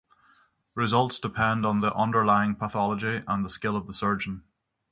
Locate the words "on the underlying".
1.63-2.55